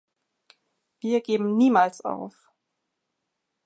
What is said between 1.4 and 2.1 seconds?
niemals